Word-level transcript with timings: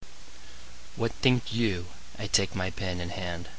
What 0.95 1.11
think 1.11 1.53
You 1.53 1.85
I 2.17 2.25
take 2.25 2.55
my 2.55 2.71
Pen 2.71 2.99
in 2.99 3.09
Hand? 3.09 3.49